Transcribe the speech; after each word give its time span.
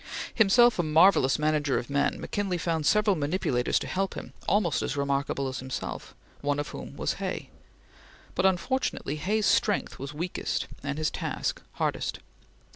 Himself 0.33 0.79
a 0.79 0.81
marvellous 0.81 1.37
manager 1.37 1.77
of 1.77 1.87
men, 1.87 2.19
McKinley 2.19 2.57
found 2.57 2.87
several 2.87 3.15
manipulators 3.15 3.77
to 3.77 3.85
help 3.85 4.15
him, 4.15 4.33
almost 4.47 4.81
as 4.81 4.97
remarkable 4.97 5.47
as 5.47 5.59
himself, 5.59 6.15
one 6.41 6.57
of 6.57 6.69
whom 6.69 6.97
was 6.97 7.13
Hay; 7.21 7.51
but 8.33 8.43
unfortunately 8.47 9.17
Hay's 9.17 9.45
strength 9.45 9.99
was 9.99 10.11
weakest 10.11 10.65
and 10.81 10.97
his 10.97 11.11
task 11.11 11.61
hardest. 11.73 12.17